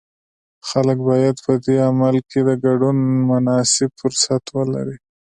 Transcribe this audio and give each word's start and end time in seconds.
خلک 0.69 0.97
باید 1.09 1.35
په 1.45 1.53
دې 1.65 1.75
عمل 1.89 2.15
کې 2.29 2.39
د 2.47 2.49
ګډون 2.65 2.97
مناسب 3.29 3.89
فرصت 4.01 4.43
ولري. 4.57 4.97